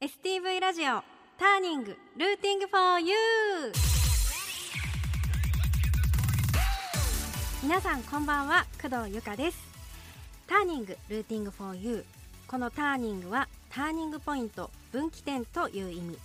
[0.00, 1.02] STV ラジオ
[1.40, 3.16] ターニングルーティングフォーユー
[7.64, 9.58] 皆さんこんばんは工藤由香です。
[10.46, 12.04] ターニングルーティングフォーユー
[12.46, 16.16] このターニングはターニングポイント分岐点という意味。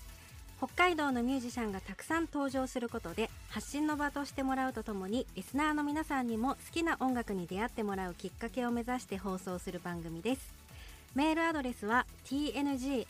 [0.60, 10.63] 北海道のミュージシャンがたくさん登場することで発信の場としてもらうとともにリスナーの皆さんにも好きな音楽に出会ってもらうきっかけを目指して放送する番組です。
[11.16, 13.08] メールアドレスは tng.stv.jp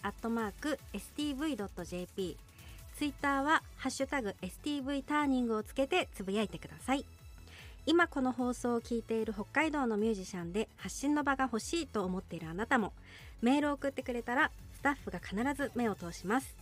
[2.98, 7.06] ツイッターは「ハッシュタグ #stv ターニング」をつけてつぶやいてください。
[7.86, 12.94] 今この放送を聞いている北海道のミュージシャンで発信の場が欲しいと思っているあなたも
[13.42, 16.56] メールを送ってくれたらスタッフが必ず目を通します。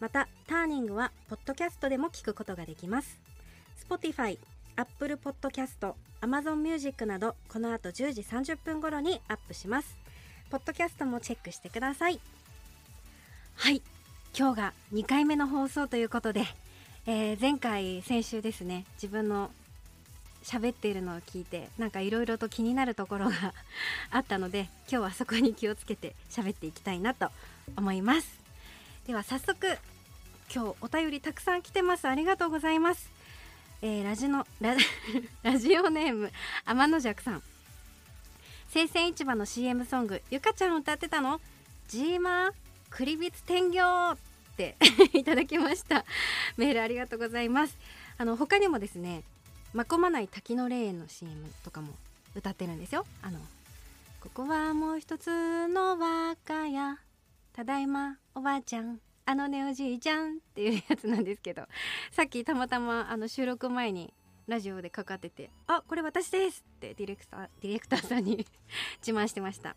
[0.00, 3.18] またターニングはポッドキャストでも聞くことができます。
[3.88, 4.38] Spotify、
[4.76, 9.96] Apple Podcast、Amazon Music などこの後10時30分頃にアップします。
[10.50, 12.18] ポッドキャストもチェックしてください。
[13.54, 13.82] はい。
[14.36, 16.44] 今日が2回目の放送ということで、
[17.06, 19.50] えー前回先週ですね自分の
[20.42, 23.54] 喋っているのを聞いてなんかいろいろと気になるところが
[24.10, 27.30] あったので今日はそこに気をつけて喋っていきたいなと
[27.76, 28.28] 思います。
[29.06, 29.78] では早速
[30.52, 32.08] 今日お便りたくさん来てます。
[32.08, 33.08] ありがとうございます、
[33.82, 34.74] えーラジのラ
[35.44, 36.32] ラジオネーム
[36.64, 37.42] 天の弱さん。
[38.72, 41.40] 生鮮市場の CM ソングゆかちゃん歌ってたの？
[41.88, 42.52] ジーマー
[42.88, 44.12] クリビツ天行！
[44.12, 44.16] っ
[44.56, 44.76] て
[45.12, 46.04] いただきました。
[46.56, 47.76] メールありがとうございます。
[48.16, 49.24] あの他にもですね
[49.72, 51.88] まこまない滝の霊園の CM とかも
[52.36, 53.04] 歌ってるんですよ。
[53.22, 53.40] あの
[54.20, 56.96] ここはもう一つの我が家
[57.52, 61.66] ただいまおばあちゃんあのねおじいちゃんっていうやつなんですけど
[62.12, 64.14] さっきたまたまあの収録前に
[64.50, 68.46] ラジオでかかってて「あこれ私です!」ってディレクターディレクターさんに
[69.00, 69.76] 自慢してました。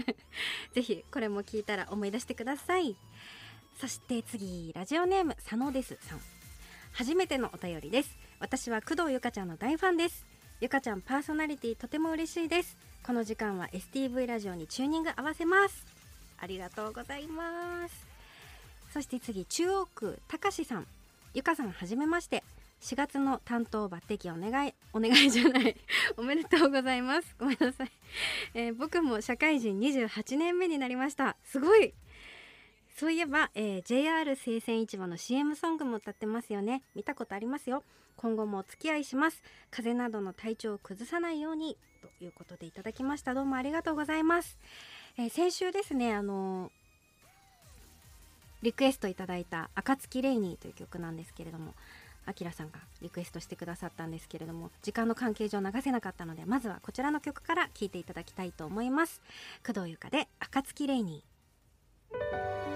[0.72, 2.96] ぜひこれも聞いたら思い出してください。
[3.78, 6.20] そして次ラジオネーム佐野ですさん。
[6.92, 8.16] 初めてのお便りです。
[8.38, 10.24] 私は工藤ゆかちゃんの大ファンです。
[10.60, 12.76] ゆかちゃんパーソナリティとても嬉しいです。
[13.02, 15.84] この時間は STV ラジオにチューニング合わせます。
[16.38, 18.06] ありがとうございます。
[18.92, 20.86] そして次中央区たかしさん。
[21.34, 22.42] ゆかさんはじめまして。
[22.80, 25.76] 4月の担当抜擢お願いお願いじゃない。
[26.16, 27.34] おめでとうございます。
[27.38, 27.90] ごめんなさい、
[28.54, 31.36] えー僕も社会人28年目になりました。
[31.44, 31.94] すごい。
[32.94, 36.82] そういえば、えー JR 生鮮市場の CM ソングも歌ってますよね。
[36.94, 37.82] 見たことありますよ。
[38.16, 39.42] 今後もお付き合いします。
[39.70, 41.76] 風邪などの体調を崩さないように。
[42.18, 43.34] ということでいただきました。
[43.34, 44.58] どうもありがとうございます、
[45.16, 46.72] えー先週ですねあのー
[48.62, 51.74] リクエストいただいた「暁レイニー」という曲なんですけれども。
[52.26, 59.20] あきらさんがリクエストしてくださったんですけれども時間の関係上流せなかったのでまずはこちらの曲から聴いていただきたいと思います。
[59.66, 62.66] 工藤由香で「暁レイニー」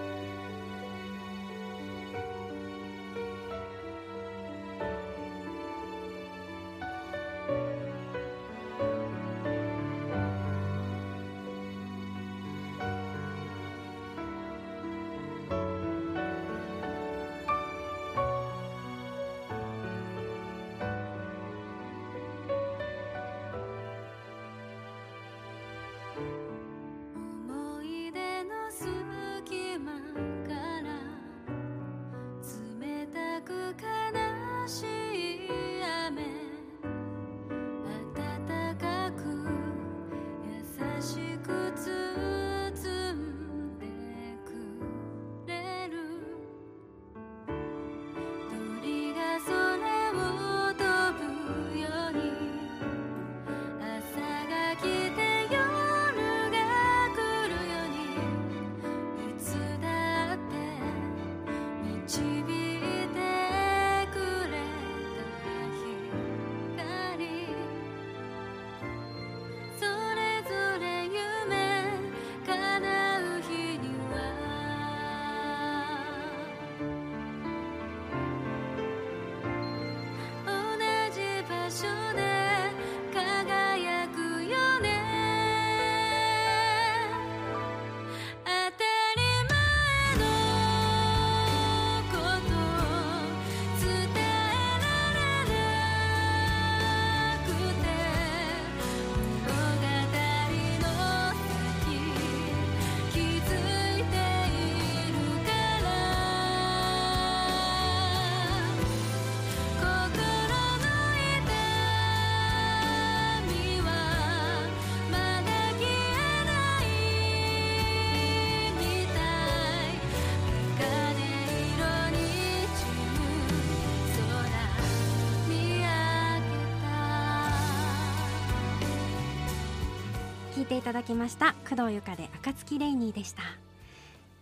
[130.71, 133.43] ていただきました工藤由香で暁レイニーでした。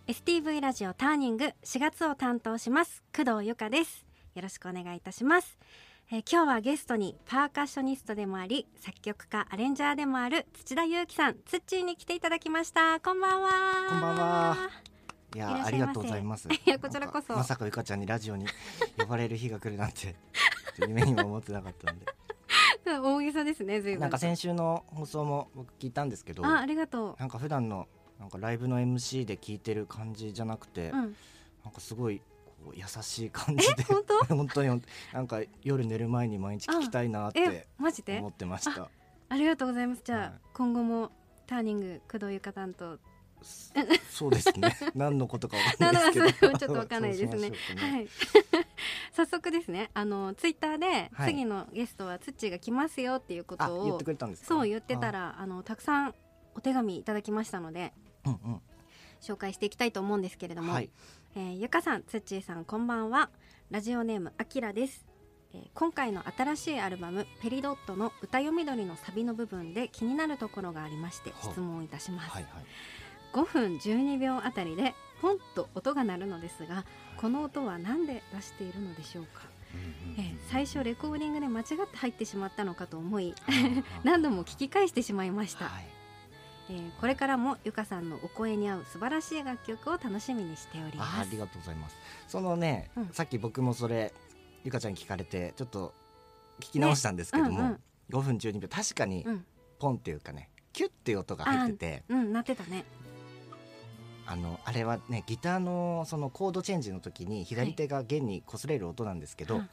[0.05, 4.05] STV ラジオターニング4月を担当します工藤由香です。
[4.35, 5.57] よろしくお願いいたします。
[6.11, 12.99] えー今日はゲストにパーカッショニストでもあり作曲家アレンジャーでもある土田裕樹さんツッチーに来ていただきました。
[12.99, 13.49] こんばんは。
[13.89, 14.57] こんばんは。
[15.33, 16.47] いやありがとうございます。
[16.47, 17.33] いやこちらこそ。
[17.33, 18.45] まさかゆかちゃんにラジオに
[18.99, 20.15] 呼ばれる日が来るなんて
[20.87, 22.05] 夢にも思ってなかったんで。
[22.97, 27.87] 大げさですね随分なんか先週の放送も僕聞いたんですけど、あありがとなんか普段の
[28.19, 31.15] なんかライブの MC で聞いてる感じじゃなくて、ううん。
[31.63, 32.19] なんかすごい
[32.65, 34.25] こう優しい感じでえ本当？
[34.35, 34.81] 本当に
[35.13, 38.19] なんか夜寝る前に毎日聞きたいなっえてマジで？
[38.19, 38.89] 思ってました。
[39.29, 40.01] ありがとうございます。
[40.03, 40.31] じゃあ、はい。
[40.53, 41.11] 今後も
[41.47, 42.97] ターニング工藤由香担当
[43.43, 44.75] そうですね。
[44.95, 48.07] 何のことかわかんないですけど、ちょっとわかんないですねしましょうかはい
[49.13, 54.47] 早速ですねあのツイッターで、はい次のゲストはツッチーが来ますよっていうことあ、言っをてくれたんですか？
[54.47, 56.15] そう言ってたらあのたくさん
[56.55, 57.93] お手紙いただきましたので
[58.25, 58.29] あ。
[58.29, 58.61] うん
[59.21, 60.67] 紹介していきたいと思うんですけれどうん。
[60.67, 60.89] も、はい。
[61.35, 63.29] えーゆかさんつっちーさんこんばんは
[63.69, 65.05] ラジオネームあきらです、
[65.53, 72.65] えー今回の新しいアルバム「ペリドット」の歌読みどりのサビの部分で気になるところがありましては質問いたします、はいはい。
[73.33, 76.85] 5分12秒あたりでポンと音が鳴るのですが
[77.17, 79.41] この音は何で出しているのでしょうか、
[80.17, 83.35] えー最初レコーディングで間違って入ってしまったのかと思い
[84.03, 85.87] 何度も聞き返してしまいました、はい。
[86.69, 91.17] えーこれからもゆかさんのお声に合う素晴らしい楽曲を楽しみにしております。
[91.17, 91.95] あありがとうございます。
[92.27, 93.09] そのね、うん。
[93.09, 94.11] さっき僕もそれ
[94.63, 95.93] ゆかちゃんに聞かれてちょっと
[96.59, 97.79] 聞き直したんですけども、ねうんうん。
[98.09, 98.67] 5分12秒。
[98.67, 99.45] 確かにうん。
[99.77, 102.85] ポンっていうかねキュッっていう音が入っててうんなってたね
[104.31, 109.69] あのあれはねギターのそのコードチェンジの時に左手が弦に擦れる音なんですけど、うん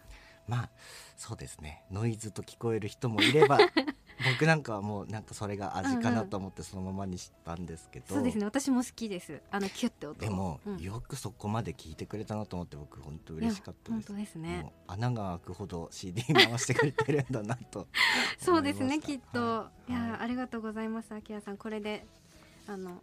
[0.49, 0.71] まあ
[1.17, 1.83] そうですね。
[1.91, 3.59] ノイズと聞こえる人もいれば
[4.33, 8.45] 僕なんかはもうなんかそれが味かなと思ってそのままにしたんですけど、そうですね。
[8.45, 9.43] 私も好きです。
[9.51, 10.21] あのキュッて音。
[10.21, 10.79] でも、うん。
[10.79, 13.89] よくそこまで聞いてくれたなと思って僕本当嬉しかったです。
[13.89, 14.73] いや本当ですね。
[14.87, 17.89] 穴が開くほど CD 回してくれてるんだなと
[18.39, 19.93] そうですねきっと、、はい。
[19.93, 20.21] やはい。
[20.21, 21.57] ありがとうございますあきらさん。
[21.57, 22.07] これで
[22.69, 23.03] あの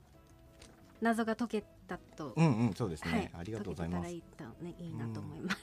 [1.03, 3.31] 謎が解けたと、うんうんそうですね、はい。
[3.41, 4.03] ありがとうございます。
[4.03, 5.59] 解けてたらいいとねいいなと思います、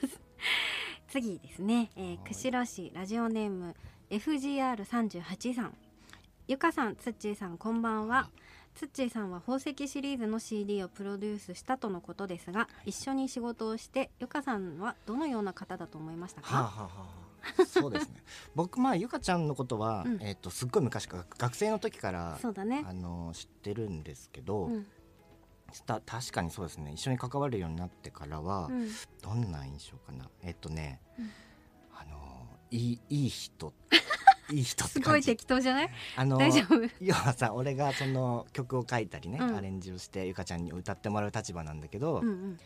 [1.09, 2.19] 次ですね、えー、はい。
[2.29, 3.75] 釧路市ラジオネーム
[4.11, 5.77] FGR38 さん
[6.47, 8.29] ゆかさんつっちーさんこんばんは。
[8.75, 16.91] つっちーさんは宝石シリーズの CD をプロデュースしたとのことですが、一緒に仕事をしてゆかさんはどのような方だと思いましたか、はあ、はあは
[17.63, 18.23] あ、そうですね。
[18.55, 20.23] 僕まあゆかちゃんのことは、うん。
[20.23, 22.85] えっ、とすっごい昔から学生の時からそうだね。
[22.87, 24.87] あの知ってるんですけど、うん
[25.85, 26.93] た確かにそうですね。
[26.93, 28.89] 一緒に関わるようになってからは、うん。
[29.23, 30.29] どんな印象かな。
[30.43, 31.31] えっ、とね、うん。
[31.97, 33.73] あのいいいい人。
[34.51, 35.91] いい人すごい適当じゃない？
[36.17, 36.75] あの大丈夫？
[37.01, 39.57] 要はさ俺がその曲を書いたりね、うん。
[39.57, 42.59] アレンジをしてゆかちゃんに歌ってもらう立場なんだけど、うんうん。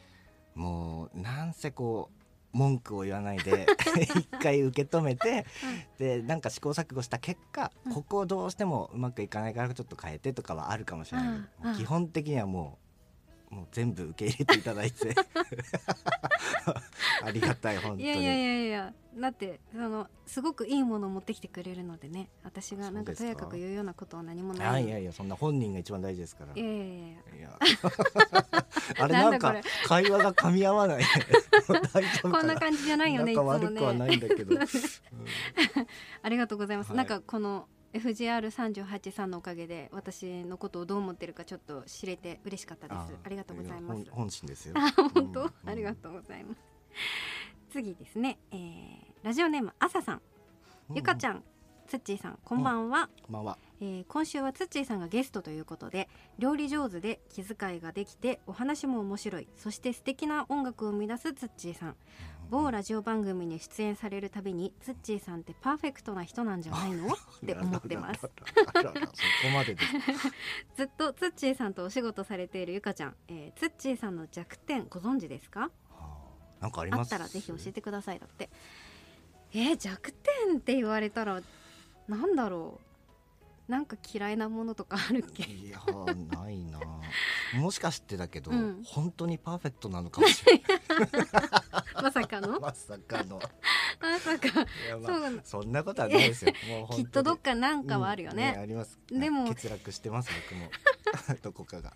[0.54, 3.66] もうなんせこう文句を言わないで
[4.16, 5.44] 一回受け止めて、
[5.98, 7.92] でなんか試行錯誤した結果、うん。
[7.92, 11.76] ここをどうしてもうまくいかないからちょっと変えてとかはあるかもしれないけど、うん。
[11.76, 12.83] 基本的にはもう
[13.54, 15.14] もう全部受け入れていただいて。
[17.22, 18.02] ありがたい本当に。
[18.02, 18.92] いやいやいやいや。
[19.16, 22.28] だってそのすごくいいものを持ってきてくれるのでね。
[22.42, 26.52] 私がなんかとやかく言うようなことは何もあないいやいやそんな本人が一番大事ですから。
[26.54, 27.06] いやいやいや。
[27.06, 27.58] いや。
[28.98, 29.54] あれなんか
[29.86, 31.04] 会話が噛み合わない。
[32.22, 34.62] こんな感じじゃないよねいつ仲も悪くはなねいんだけど、うん
[36.22, 36.96] ありがとうございます、はい。
[36.96, 42.98] なんかこの FGR38 さんのおかげで私のことをどう思ってるかちょっと知れて嬉しかったです。
[43.24, 44.00] ありがとうございます。
[44.00, 44.74] や本本心ですよ。
[44.76, 45.52] あ本当、うん。
[45.64, 46.60] ありがとうございます。
[47.70, 50.22] 次ですね、えーラジオネームあささん。
[50.94, 51.42] ゆかちんゃん
[51.86, 53.58] つっちーさんこんばんは、こんばんは。
[53.80, 56.08] えー今週はつっちーさんがゲストということで
[56.38, 59.48] 料理上手で気遣いができてお話も面白い。
[59.56, 61.96] そして素敵な音楽を生み出すつっちーさん
[62.50, 67.08] 某ラジオ番組に出演されるたびにつっちーさんってパーフェクトな人なんじゃないの？
[67.08, 67.10] っ
[67.44, 68.20] て思ってます。
[68.20, 68.32] そこ
[69.52, 69.76] まで
[70.76, 75.60] ずっとつっちーさんとお仕事されているゆかちゃん、えー、つっちーさんの弱点ご存知ですか？
[75.60, 75.70] は
[76.00, 76.08] あ
[76.60, 77.00] なんかあります。
[77.12, 78.18] あったらぜひ教えてください。
[78.20, 78.50] だって。
[79.52, 81.40] えー、弱点って言われたら
[82.08, 82.93] なんだろう
[83.68, 85.44] なんか嫌いなものとかあるっけ？
[85.44, 85.80] いや
[86.36, 86.80] ないな。
[87.58, 88.82] もしかしてだけど、うん。
[88.84, 90.60] 本当にパーフェクトなのかもしれ
[92.02, 92.48] まさかの？
[92.52, 93.40] な いまさかの。
[94.00, 94.66] まさか。
[95.00, 96.52] まあそんなことはないですよ。
[96.92, 98.98] きっとどっかなんかはあるようんね、あります。
[99.08, 100.70] でも欠落してます僕も。
[101.42, 101.94] どこかが。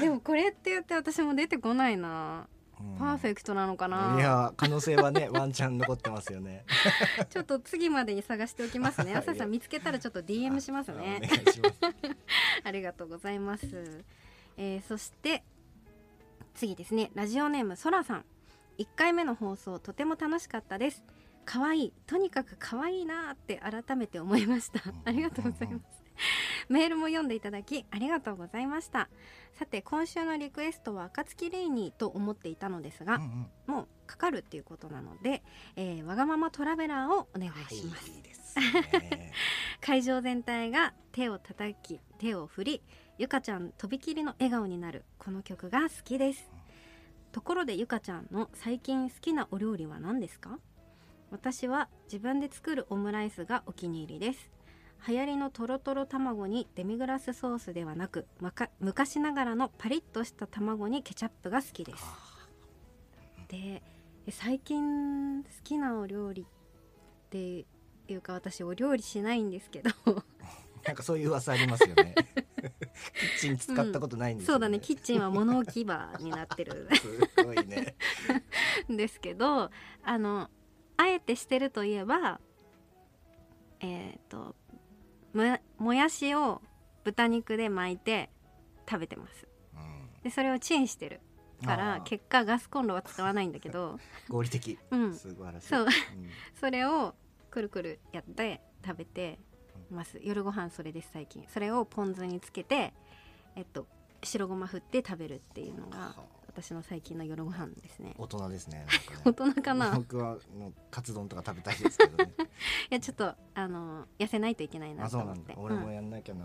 [0.00, 2.46] でもこれって言って私も出てこないな。
[2.48, 2.63] うん
[2.98, 6.64] パーフェクトなのかな、いや可能性はね ワンチャン残ってますよね。
[7.30, 9.14] ちょっと次までに探しておきますね。
[9.16, 11.20] 朝日さん見つけたらちょっと DM しますあね
[12.62, 14.04] ありがとうございます、
[14.56, 15.44] えーそして
[16.54, 17.10] 次ですね。
[17.14, 18.24] ラジオネームそらさん。
[18.78, 21.04] 1回目の放送とても楽しかったです。
[21.44, 21.92] 可愛い。
[22.06, 24.82] とにかく可愛いなーって改めて思いました。
[24.88, 25.02] うん。
[25.04, 26.03] ありがとうございます
[26.68, 29.08] メールも読んでいただきありがとうございました。
[29.52, 33.74] さて今週のリクエストは暁レイニーと思っていたのですが、うんうん。
[33.74, 35.42] もうかかるっていうことなので、
[35.76, 39.32] えーわがままトラベラーをお願いします、いいですね。
[39.80, 42.82] 会場全体が手を叩き手を振り
[43.18, 46.50] ゆかちゃんとびきりの笑顔になるこの曲が好きです。
[47.32, 50.58] ところでゆかちゃんの最近好きなお料理は何ですか？
[51.30, 54.50] 私は自分で作るオムライスがお気に入りです
[55.06, 62.04] 流行りのとろとろ卵にデミグラスソースではなくまか昔ながらのパリッとした卵にケチャップが好きです。
[63.48, 63.82] で
[64.26, 67.66] え最近好きなお料理って
[68.08, 69.90] いうか私お料理しないんですけど。
[70.84, 72.14] なんかそういう噂ありますよね。
[73.18, 74.80] キッチン使ったことないんですよそうだね。
[74.80, 76.88] キッチンは物置き場になってる。
[77.36, 77.94] すごいね。
[78.92, 79.70] ん ですけど
[80.02, 80.50] あの
[80.96, 82.40] あえてしてるといえば
[83.80, 84.54] えっ、と
[85.34, 86.62] ももやしを
[87.02, 88.30] 豚肉で巻いて
[88.88, 89.46] 食べてます。
[89.74, 90.22] うん。
[90.22, 91.20] でそれをチンしてる
[91.64, 93.98] から結果ガスコンロは使わないんだけど。
[94.28, 94.78] 合理的。
[94.90, 95.14] うん。
[95.14, 95.66] 素晴らしい。
[95.68, 95.84] そう。
[95.84, 95.90] うん。
[96.54, 97.14] それを
[97.50, 99.38] くるくるやって食べて
[99.90, 100.18] ます。
[100.22, 101.44] 夜ご飯それです最近。
[101.48, 102.94] それをポン酢につけて
[103.56, 103.86] えっと
[104.22, 108.14] 白ごま振って食べるっていうのがはあ私の最近の夜ご飯ですね。
[108.16, 108.86] 大人ですねね。
[109.26, 109.88] 人かな？
[109.88, 112.32] い僕はもうカツ丼とか食べたいですけどね。
[112.90, 115.38] やちょっとあの痩せないといけないなと思って。
[115.38, 115.54] なんだ。
[115.56, 116.44] 俺もうんやんなきゃな。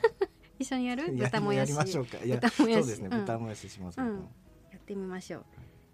[0.58, 1.16] 一緒にやる？
[1.16, 1.70] や豚もやし。
[1.70, 2.18] やりましょうか。
[2.18, 2.80] いや豚もやし。
[2.80, 3.08] そうですね。
[3.10, 3.20] うん。
[3.20, 4.28] 豚もやししますうん。
[4.70, 5.44] やってみましょう。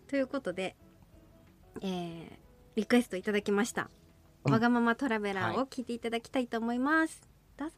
[0.08, 0.76] ということで、
[1.80, 2.44] えー
[2.76, 3.88] リクエストいただきました、
[4.44, 4.52] うん。
[4.52, 7.22] わがままトラベラーはを聞いていただきたいと思います、
[7.56, 7.74] どうぞ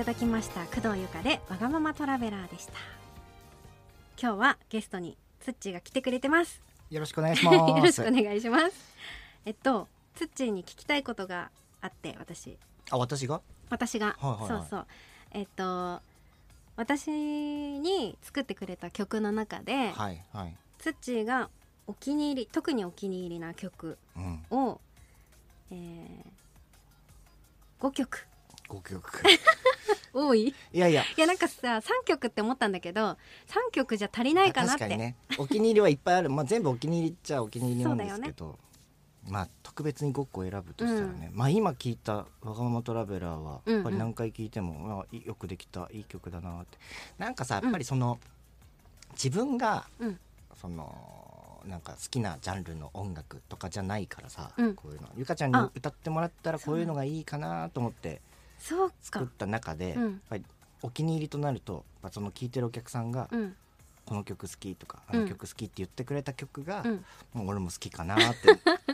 [0.00, 2.72] ただきました工藤由香でわがままトラベラーでした。
[4.18, 6.62] 今日はゲストにつっちーが来てくれてます。
[6.88, 7.56] よろしくお願いします。
[7.68, 8.96] よろしくお願いします。
[9.44, 11.50] えっとつっちーに聞きたいことが
[11.82, 12.56] あって私。
[12.90, 13.42] あ私が？
[13.68, 14.48] 私が、はいはいはい。
[14.48, 14.86] そうそう。
[15.32, 16.00] えっと
[16.76, 20.56] 私に作ってくれた曲の中で、はいはい。
[20.78, 21.50] つっちーが
[21.86, 24.46] お気に入り特にお気に入りな曲うん。
[24.50, 24.80] を、
[25.70, 26.24] えー、
[27.86, 28.26] 5曲
[28.70, 29.22] 5曲。
[30.12, 30.48] 多い？
[30.48, 31.02] いやいや。
[31.02, 33.16] いやなんかさ3曲って思ったんだけど3
[33.72, 34.80] 曲じゃ足りないかなって。
[34.80, 35.16] 確かにね。
[35.38, 36.30] お気に入りはいっぱいある。
[36.30, 38.58] まあ全部お気に入りっちゃお気に入りなんですけど、
[39.28, 43.78] まあ特別に5個選ぶとしたらね、まあ今聞いた「わがままトラベラー」はうんうん。
[43.78, 45.88] やっぱり何回聞いても、あよくできた。
[45.92, 46.78] いい曲だなって。
[47.18, 48.18] なんかさやっぱりその、
[49.12, 50.18] 自分がうん。
[50.60, 54.74] そのなんか好きなジャンルの音楽とかじゃないからさ、うん。
[54.74, 55.08] こういうの。
[55.16, 55.70] ゆかちゃんにあ。
[55.74, 58.20] 歌ってもらったらこういうのがいいかなと思って
[58.60, 60.02] 作った中で、うん。
[60.02, 60.44] やっぱり
[60.82, 63.56] お気に入りとなるとやっぱその聞いてるお客さんがうん。
[64.06, 67.04] この曲好きとかあの曲好きって言ってくれた曲が、うん。
[67.32, 68.48] もう俺も好きかなって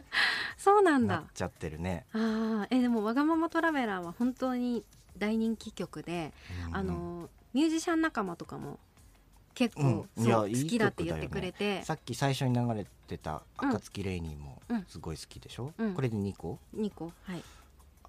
[0.58, 1.16] そうなんだ。
[1.16, 2.04] なっちゃってるね。
[2.12, 2.66] あー。
[2.70, 4.85] えでも「わがままトラベラー」は本当に
[5.16, 6.35] 大人気曲で、
[6.68, 6.76] うん。
[6.76, 8.78] あのミュージシャン仲間とかも
[9.54, 10.26] 結構、うん。
[10.26, 14.85] 好きだって言ってくれて、さっき最初に流れてた「うん暁レイニー」もうん。
[14.87, 15.94] すごい好きでしょ、うん。
[15.94, 17.42] これで2個？2個はい。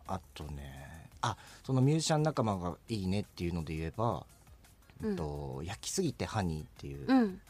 [0.08, 4.26] あとねあそのミュージシャン仲間がいいねっていうので言えば
[5.02, 5.16] 「うん。
[5.16, 7.42] と焼きすぎてハニー」っていううん。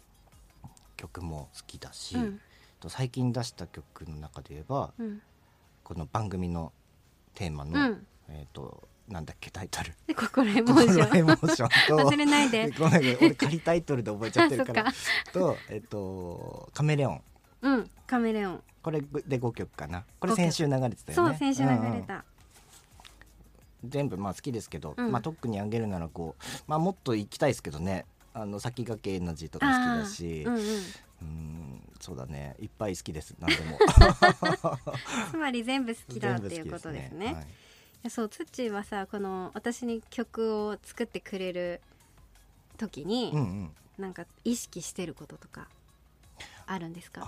[0.95, 2.39] 曲も好きだし、うん。
[2.79, 5.21] と最近出した曲の中で言えばうん。
[5.83, 6.73] この番組の
[7.33, 8.07] テーマの、うん。
[8.29, 9.93] えっ、となんだっけタイトル。
[10.05, 11.17] で心エ「モーション。
[11.17, 11.69] エモーション。
[11.87, 12.69] と」 忘れないで。
[12.77, 14.93] ごめんごめん俺仮タイトルで覚えちゃってるかあら
[15.31, 17.21] とえっ、と「カメレオン」
[17.61, 18.63] うんカメレオン。
[18.81, 20.05] これで5曲かな。
[20.19, 20.43] これ5曲。
[20.43, 21.29] 先週流れてたよね。
[21.29, 22.25] そう先週流れうんうんた、
[23.83, 25.11] 全部まあ好きですけど、うん。
[25.11, 28.05] まあ特にあげるならこうまあもっと行きたいですけどね。
[28.33, 32.55] あの先駆けエナジーとか好きだしうんそうだね。
[32.59, 33.35] いっぱい好きです。
[33.39, 33.79] 何でも。
[35.31, 37.25] つまり全部好きだっていうことですね。
[37.25, 37.35] はい。
[37.35, 37.37] い
[38.03, 41.81] やそうツッチーはさこの私に曲を作ってくれる
[42.77, 43.71] 時に、うんうん。
[43.97, 45.67] なんか意識してることとか
[46.67, 47.25] あるんですか？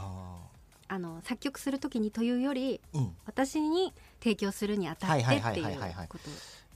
[0.90, 3.16] ああの作曲する時にというよりーうん。
[3.26, 6.08] 私に提供するにあたってはいはいっていうはいはいはい。
[6.08, 6.24] こと。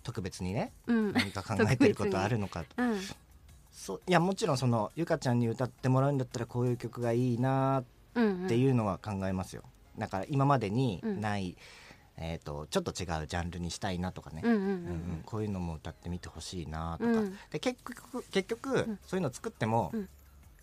[0.03, 1.13] 特別にねうん。
[1.13, 2.99] 何か考えてることあるのか うん。
[3.71, 7.83] そういやもちろんそのゆかちゃんに歌ってもらうんだったらこういう曲がいいな
[8.15, 9.63] うんっていうのは考えますよ、
[9.97, 11.21] だから今までにうん。
[11.21, 11.57] ない、
[12.17, 14.67] えー、とちょっと違うジャンルにしたいなとかね、うんうんうんうん。
[14.67, 17.37] うんこういうのも歌ってみてほしいなとか、うん。
[17.49, 18.99] で結局結局、ん。
[19.07, 20.09] そういうの作っても、うん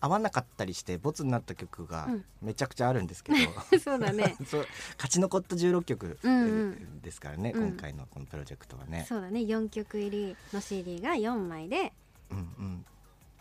[0.00, 2.24] 合わなかったりしてボツになった曲がうん。
[2.42, 3.38] めちゃくちゃあるんですけど、
[3.78, 4.36] そうだね。
[4.46, 4.66] そう。
[4.96, 7.00] 勝ち残った16曲うんうん。
[7.02, 7.68] ですからね、うん。
[7.68, 9.04] 今回のこのプロジェクトはね。
[9.08, 9.40] そうだね。
[9.40, 11.92] 4曲入りの CD が4枚で
[12.30, 12.86] うんうん、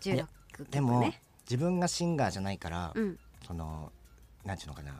[0.00, 0.66] 16曲ね。
[0.70, 1.12] でも、
[1.44, 3.18] 自分がシンガーじゃないから、うん。
[3.46, 3.90] その
[4.44, 4.92] なんていうのかな。
[4.92, 4.98] ちょ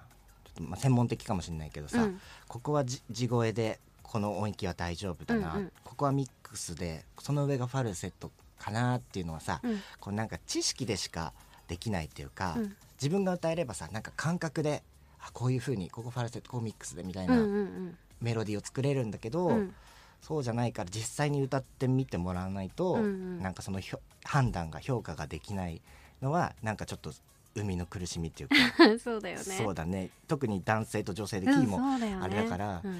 [0.52, 2.20] っとまあ専門的かもしれないけどさ、うん。
[2.48, 5.72] ここはじ地声でこの音域は大丈夫だな、うんうん。
[5.84, 9.82] ここはミックスでその上がファルセットかなっていうのはさ、うん。
[9.98, 11.32] こうなんか知識でしか
[11.70, 12.76] できないっていうか、うん。
[13.00, 14.82] 自分が歌えればさなんか感覚で
[15.20, 17.98] あこういう風にここファルセットこうミックスでみたいうんうなんうん。
[18.20, 19.74] メロディーを作れるんだけど、うん。
[20.20, 23.42] そうじゃないから実際に歌ってみてもらわないと、うんうん。
[23.42, 23.80] なんかその
[24.24, 25.80] 判断が評価ができない
[26.20, 27.12] のはなんかちょっと
[27.54, 28.56] 生みの苦しみっていうか
[28.98, 29.42] そうだよね。
[29.42, 30.10] そうだね。
[30.28, 32.92] 特に男性と女性でキうんーも、あれだからうん。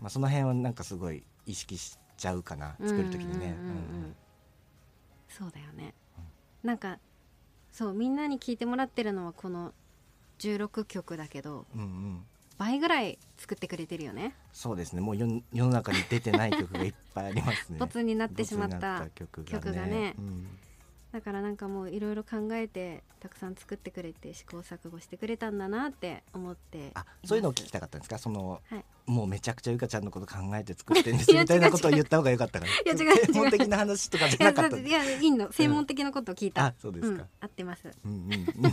[0.00, 3.56] まあ、その辺はなんかすごい意識しちゃうかな作る時にね。
[3.58, 3.70] うんうん。
[3.70, 4.16] うんうん。
[5.28, 5.94] そうだよね、
[6.62, 6.98] なんか
[7.72, 9.72] そうみんなに聞いてもらってるのはこの
[10.38, 11.86] 16曲だけどうんうん。
[11.86, 12.24] うん
[12.58, 14.34] 倍ぐらい作ってくれてるよね。
[14.52, 15.00] そうですね。
[15.00, 17.78] もう世世の中に出てない曲がいっぱいありますね。
[17.80, 20.14] ボツになってしまったな曲曲がね。
[20.16, 20.46] うん
[21.12, 28.16] だからなんかもういろいろ考えてたくさん作ってくれて試行錯誤してくれたんだなって思ってあそういうのを聞きたかったんですか？
[28.18, 28.84] その、はい。
[29.06, 35.52] もうめちゃくちゃゆかちゃんのこと考えて作ってるんですみたいなことを言った方がよかったからいや違う専門的な話とかじゃなかったいやいいの。
[35.52, 37.22] 専門的なことを聞いた、あそうですか。
[37.22, 37.90] うん、合ってます。
[38.04, 38.42] うんうんうん。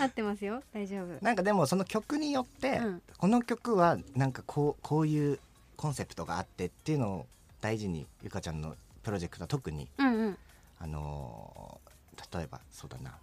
[0.00, 0.62] 合ってますよ。
[0.72, 1.24] 大丈夫。
[1.24, 3.02] なんかでもその曲によって、うん。
[3.16, 5.40] この曲はなんかこうこういう
[5.76, 7.26] コンセプトがあってっていうのを
[7.60, 8.76] 大事にゆかちゃんの
[9.08, 10.38] プロジェクトは特にうんうん。
[10.78, 11.88] あのー
[12.36, 13.16] 例えばそうだな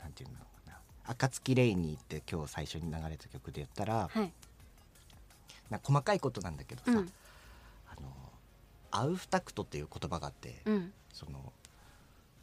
[0.00, 0.78] なんていうのかな
[1.10, 4.32] 「暁レイニー」って今日最初に流れた曲で言ったらはい。
[5.68, 7.12] な細かいことなんだけどさ、うん。
[7.88, 8.12] あの
[8.92, 10.92] アウフタクトっていう言葉があって、うん。
[11.12, 11.52] その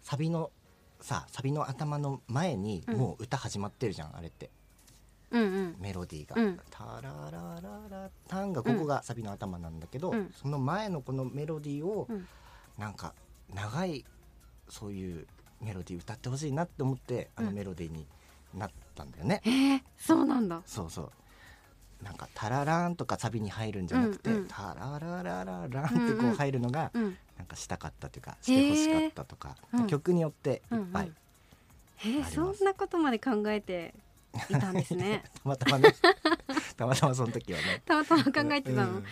[0.02, 0.52] サビの
[1.00, 2.98] さサビの頭の前にうん。
[2.98, 4.50] もう歌始まってるじゃん、あれって。
[5.32, 5.76] うんうん。
[5.80, 6.42] メロディーが。
[6.42, 10.34] うん「タララララタン」がここがサビの頭なんだけど、うん。
[10.34, 12.28] その前のこのメロディーをうん
[12.80, 13.14] なんか
[13.54, 14.06] 長い
[14.70, 15.28] そういう
[15.62, 17.56] メロディー歌ってほしいなって思ってあのうん。
[17.56, 18.08] メロディーに
[18.54, 19.42] なったんだよね。
[19.46, 20.62] えー、そうなんだ。
[20.66, 21.12] そうそう。
[22.04, 24.48] なんか「タララン」とかサビに入るんじゃなくて「うんうん。
[24.48, 26.18] タラララララン」ってうんうん。
[26.20, 27.18] こう入るのがうん。
[27.38, 31.16] なんかしたかったというかしてほしかったとか、うん曲によっていっぱい、うん
[32.12, 33.94] うんえー、そんなことまで考えて
[34.50, 35.24] いたんですね。
[35.44, 35.96] たまたまね。
[36.78, 37.82] たまたまその時はね。
[37.86, 39.04] たまたま考えてたの、うん。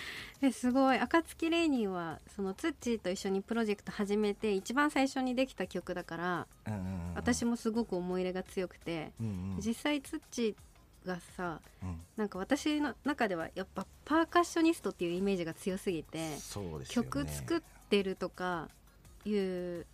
[0.42, 1.00] えすごい。
[1.00, 7.14] 暁レイニーはそのツッチーと一緒にプロジェクト始めて一番最初にできた曲だから、うんうんうん。
[7.16, 9.60] 私もすごく思い入れが強くて、うんうん。
[9.60, 12.00] 実際ツッチーがさうん。
[12.16, 17.10] なんか私の中ではやっぱパーカッショニストっていうイメージが強すぎて、そうですよね。
[17.10, 18.70] 曲作ってるとか
[19.26, 19.86] いう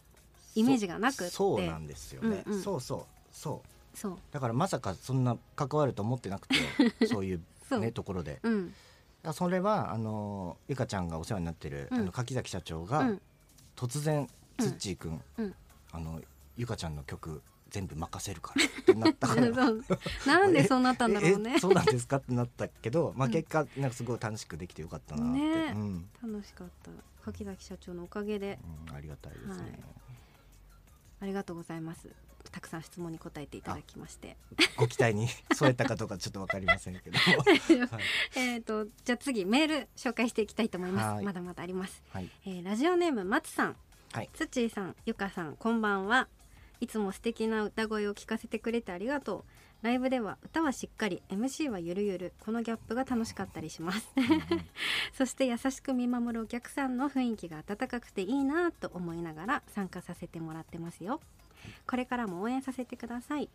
[0.55, 1.33] イメージがなくって。
[1.33, 2.61] そうなんですよね、うんうん。
[2.61, 3.13] そうそう。
[3.31, 4.17] そうそう。
[4.31, 6.55] だからまさかそんな関わると思ってなくて
[7.07, 7.41] そういう
[7.79, 8.39] ねところで。
[8.43, 8.73] うん。
[9.23, 11.99] あそれはあのゆかちゃんがお世話になってる、うん。
[11.99, 13.21] あの柿崎社長がうん。
[13.75, 14.29] 突然
[14.59, 15.55] つっちーくん、うん。
[15.91, 16.21] あの
[16.57, 17.41] ゆかちゃんの曲
[17.73, 19.69] 全部任せるからってなったから。
[20.47, 21.53] んでそうなったんだろうね。
[21.53, 23.33] ええそうなんですかってなったけど、 まあ、うん。
[23.33, 26.09] 結果なんかすごい楽しくできてよかったなって、ねうん。
[26.21, 26.91] 楽しかった。
[27.23, 28.59] 柿崎社長のおかげで。
[28.87, 29.79] うんありがたいですね、はい。
[31.21, 32.07] ありがとうございます
[32.51, 34.37] たくさん質問に答えていただきまして。
[34.77, 35.27] ご期待に。
[35.53, 38.01] 添えたかどうかちょっとわかりませんけど はい、
[38.35, 41.13] えっとじゃあ次メール紹介していきたいと思います。
[41.15, 41.25] はい。
[41.25, 43.75] まだまだあります、はい、えーラジオネーム松さん。
[44.11, 44.29] はい。
[44.33, 46.27] つっちーさんゆかさんこんばんは。
[46.79, 49.45] いつも素敵な歌声を聞かせてくれてありがと
[49.81, 49.85] う。
[49.85, 52.33] ライブでは歌はしっかり MC はゆるゆる。
[52.39, 54.13] このギャップが楽しかったりします。
[55.13, 61.19] そして優しく見守るお客さんの雰囲気が温かくていいなと思いながら参加させてもらってますよ
[61.87, 63.49] これからも応援させてください、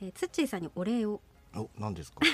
[0.00, 1.20] えー、つっちーさんにお礼を。
[1.54, 2.20] お何ですか？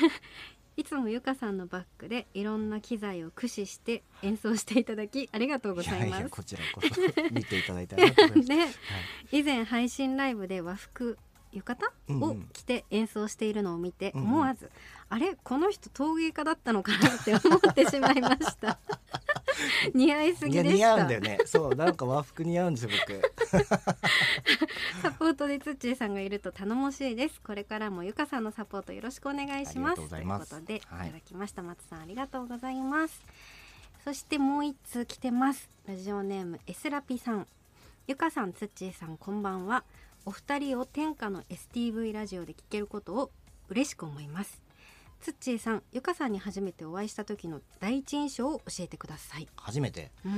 [0.76, 6.10] いつもゆかさんのバックでいろんな機材を駆使して演奏していただきありがとうございます。
[6.10, 6.88] やいやこちらこそ。
[7.32, 9.00] 見ていただいてありがとうございます、で は
[9.32, 9.38] い。
[9.40, 11.18] 以前配信ライブで和服
[11.52, 12.48] 浴衣をうんうん。
[12.52, 14.26] 着て演奏しているのを見てうんうん。
[14.28, 14.70] 思わず、
[15.08, 18.78] あれこの人陶芸家だったのかなって思ってしまいました。
[19.94, 20.74] 似合いすぎでした。
[20.76, 21.38] 似合うんだよね。
[21.46, 23.32] そうなんか和服似合うんですよ僕。
[25.02, 27.40] サポートでつっちーさんがいると頼もしいです。
[27.40, 29.92] これからもゆかさんのサポートよろしくお願いします。
[29.92, 30.50] ありがとうございます。
[30.50, 31.08] ということで、はい。
[31.08, 31.62] い、ただきました。
[31.62, 33.24] 松さんありがとうございます。
[34.04, 35.68] そしてもう一通来てます。
[35.86, 37.46] ラジオネームエスラピさん。
[38.06, 39.84] ゆかさんつっちーさんこんばんは
[40.28, 43.30] お二人を天下の STV ラジオで聞けることを
[43.70, 44.60] 嬉しく思います。
[45.22, 50.10] つっちーさんゆかさんに初めてお会いした時の第一印象を教えてください、初めて？
[50.26, 50.28] う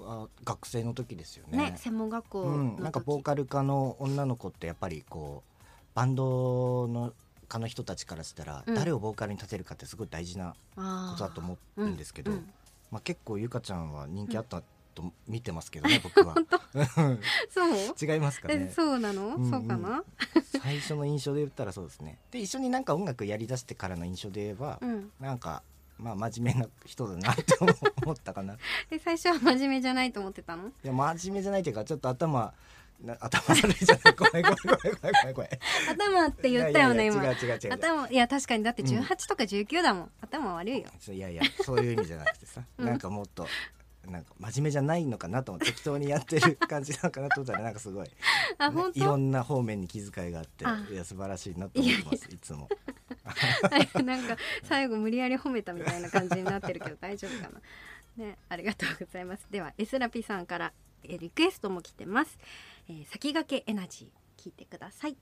[0.00, 0.02] ん。
[0.04, 1.70] は学生の時ですよね。
[1.70, 5.62] ね専門学校のうん、時、なんかボーカル科の女の子ってやっぱりこう
[5.94, 7.14] バンドの
[7.48, 8.74] 科の人たちからしたら、うん。
[8.74, 10.82] 誰をボーカルに立てるかってすごい大事なこ
[11.16, 12.52] とだと思うんですけど、うんうん。
[12.90, 14.62] まあ、結構ゆかちゃんは人気あった
[14.94, 16.34] と見てますけどね、 僕は。
[17.50, 18.12] そう？
[18.12, 19.50] 違いますかえねそうなの、うんうん。
[19.50, 20.04] そうかな？
[20.62, 22.18] 最初の印象で言ったらそうですね。
[22.30, 25.10] で一緒になんか音楽やりだしてからの印象で言えば、うん。
[25.20, 25.62] なんか
[25.98, 27.44] まあ真面目な人だなって
[28.02, 28.56] 思ったかな。
[28.90, 30.68] で最初は真面目じゃないと思ってたの？
[30.68, 32.52] いや真面目じゃないというかちょっと頭
[33.02, 34.14] な頭悪いじゃない。
[34.14, 37.72] ごめんごめんごめんごめんご頭って言ったよねいやい今や違う違う違う。
[37.72, 38.62] 頭いや確かに。
[38.62, 40.86] だってうん18とか19だもん、頭悪いよ。
[41.08, 42.86] いやいやそういう意味じゃなくてさ、うん。
[42.86, 43.46] なんかもっと
[44.06, 48.08] なんか真面目じゃないのかなと思って適当にやってる感じなのかなと思ったら なんかすごい、
[48.58, 48.98] あね本当？
[48.98, 50.86] いろんな方面に気遣いがあってあ。
[50.90, 52.68] いや素晴らしいなと思ってますいつも。
[54.04, 57.60] なんか最後無理やり褒めたみたいな感じになってるけど大丈夫かな。
[58.24, 59.46] ねありがとうございます。
[59.50, 62.38] ではエスラピさんからえリクエストも来てます、
[62.88, 65.16] えー先駆けエナジー聞いてください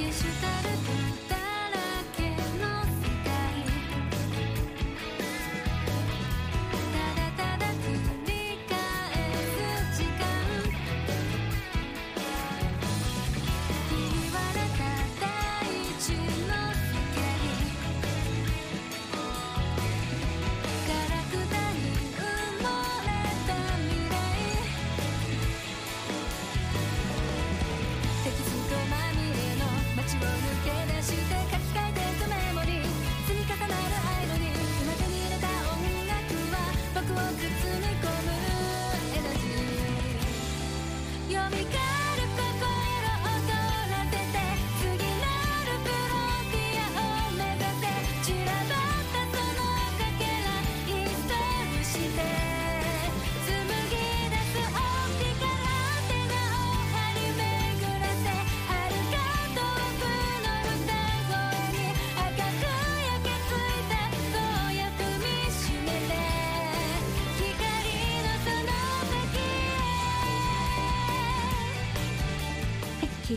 [0.00, 1.29] 消したる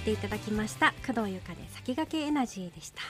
[0.04, 0.94] ていただきました。
[1.08, 3.02] 工藤由香で先駆けエナジーでした。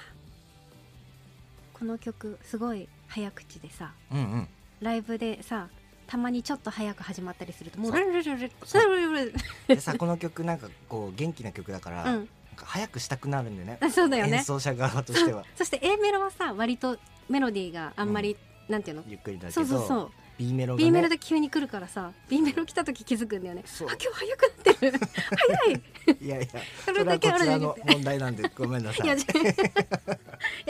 [1.74, 4.48] この曲すごい早口でさうんうん。
[4.80, 5.70] ライブでさ
[6.06, 7.92] たまにちょっと早く始まったりするともう。
[7.94, 9.34] ルルルルルル
[9.70, 12.06] ルさこの曲なんかこう元気な曲だから、うん。
[12.18, 13.80] なんか早くしたくなるんでね。
[13.82, 14.38] あそうだよね。
[14.38, 15.44] 演奏者側としては。
[15.58, 18.38] そして A メロはさ割とメロディーがあんまり、
[18.70, 19.04] なんていうの？
[19.08, 19.52] ゆっくりだけど。
[19.54, 20.86] そうそうそう B メロがね。
[20.86, 23.64] B メロで急に来るからさ B メロ来た時気づくんだよね。
[23.66, 25.00] あ今日早くなってる。
[25.48, 25.82] 早い。
[26.22, 26.48] いやいや
[26.86, 29.08] それだけあるの問題なんでごめんなさい。
[29.08, 29.10] い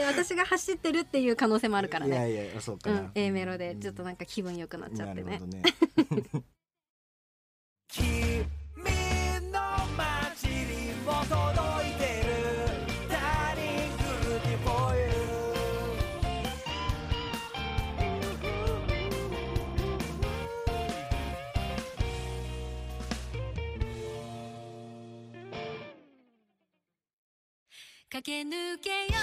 [0.00, 2.30] や私が走ってるっていう可能性もあるからね。
[2.30, 5.24] いやいやそうかな、うん、A メロでちょっとなんか気分良くなっちゃってね。
[5.24, 5.62] なるほどね
[28.14, 29.18] 駆け抜けよ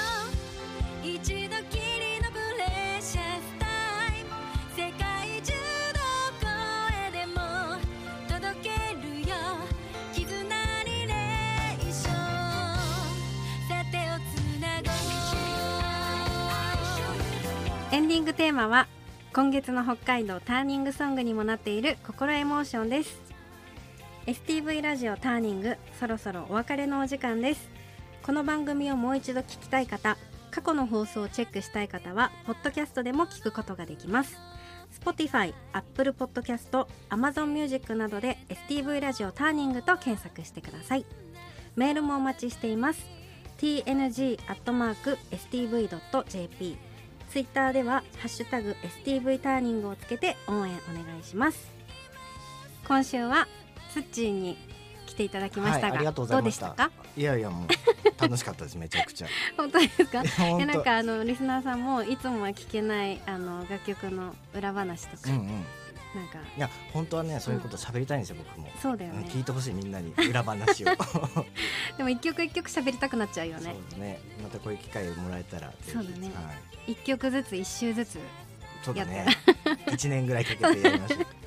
[1.01, 1.07] う。
[1.07, 4.29] 一度きりの precious time。
[4.75, 5.53] 世界中
[5.93, 6.01] ど
[6.41, 6.49] こ
[7.07, 7.39] へでも
[8.27, 9.33] 届けるよ。
[10.11, 10.27] 絆
[10.83, 12.13] リレーション。
[13.69, 14.89] さあ手をつなご
[17.91, 17.95] う。
[17.95, 18.89] エンディングテーマは
[19.31, 23.21] 今月の北海道ターニングソングにもなっている心エモーションです。
[24.25, 27.69] STV ラジオターニングそろそろお別れのお時間です。
[28.23, 30.15] この番組をもう一度聞きたい方
[30.51, 34.37] 過去の放送をチェックしたい方はポッドキャストでも聞くことができます。
[35.03, 41.05] Spotify、Apple Podcast、Amazon Music などで STV ラジオターニングと検索してください。
[41.75, 43.03] メールもお待ちしています。
[43.57, 44.37] Tng.stv.jp
[47.29, 51.71] ツイッターでは「ハッシュタグ #STV ターニング」をつけて応援お願いします。
[52.87, 53.47] 今週は
[53.93, 54.57] ツッチーに
[55.21, 56.91] ていただきましたが、はい、ありがとうございどうましでしたたか？
[57.15, 59.27] いやいやもう楽しかったです めちゃくちゃ。
[59.57, 60.23] 本当ですか？
[60.23, 65.47] いやなんかあのリスナーさんもいつもは聞けないあの楽曲の裏話とか、うんうん。
[65.47, 65.53] な
[66.23, 66.39] んか。
[66.57, 69.25] いや本当はねそういうこと喋りたいんですよ、僕も、そうだよね。
[69.29, 70.87] 聞いてほしいみんなに裏話を。
[71.97, 73.75] でも一曲一曲喋りたくなっちゃうよね。
[73.91, 74.19] そうね。
[74.41, 76.31] またこういう機会をもらえたらそうだね。
[76.33, 76.51] は
[76.87, 78.19] い、一曲ずつ一周ずつ
[78.83, 79.25] そうだね。
[79.65, 81.25] や一年ぐらいかけてやりましょう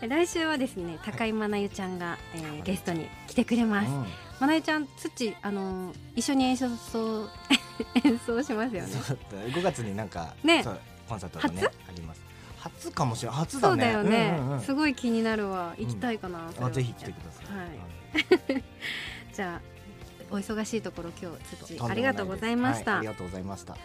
[0.08, 4.06] 来週はですね高井真奈由ちゃんが、えーゲストに来てくれます、うん。
[4.40, 7.30] まなゆちゃん土あのー一緒に演奏そう
[8.04, 8.88] 演奏しますよね。
[8.88, 10.64] そうだった5月になんか、ね。
[11.08, 11.66] コンサートがね初？
[11.66, 12.20] あります。
[12.58, 13.84] 初かもしれない初だね。
[13.84, 14.60] そうだよね、うんうんうん。
[14.60, 15.74] すごい気になるわ。
[15.78, 16.68] 行きたいかな、それは。
[16.68, 18.64] あぜひ来てください、はい。
[19.32, 19.76] じゃあ
[20.30, 23.76] お忙しいところ今日土ありがとうございました、はいはありがとうございました。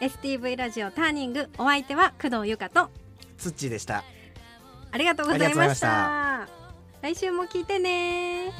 [0.00, 2.90] STV ラジオターニングお相手は工藤由香と
[3.36, 4.04] ツッチーでした。
[4.90, 6.48] ありがとうございました。
[7.02, 8.52] 来週も聞いてね